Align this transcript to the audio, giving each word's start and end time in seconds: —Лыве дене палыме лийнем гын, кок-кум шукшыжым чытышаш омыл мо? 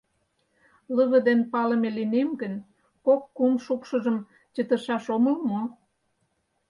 —Лыве 0.95 1.19
дене 1.27 1.43
палыме 1.51 1.89
лийнем 1.97 2.29
гын, 2.41 2.53
кок-кум 3.05 3.53
шукшыжым 3.65 4.17
чытышаш 4.53 5.05
омыл 5.15 5.35
мо? 5.49 5.61